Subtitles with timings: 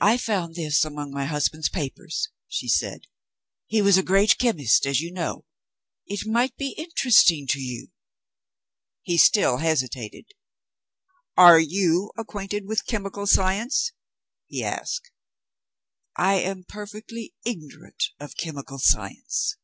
[0.00, 3.02] "I found it among my husband's papers," she said.
[3.68, 5.44] "He was a great chemist, as you know.
[6.04, 7.92] It might be interesting to you."
[9.02, 10.26] He still hesitated.
[11.36, 13.92] "Are you acquainted with chemical science?"
[14.48, 15.12] he asked.
[16.16, 19.58] "I am perfectly ignorant of chemical science."